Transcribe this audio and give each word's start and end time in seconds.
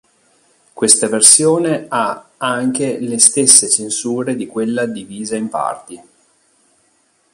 Questa 0.73 1.07
versione 1.07 1.85
ha 1.87 2.29
anche 2.37 2.97
le 2.99 3.19
stesse 3.19 3.69
censure 3.69 4.35
di 4.35 4.47
quella 4.47 4.87
divisa 4.87 5.35
in 5.35 5.47
parti. 5.47 6.01